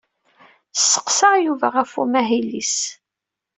[0.73, 2.77] Sseqsaɣ Yuba ɣef umahil-is.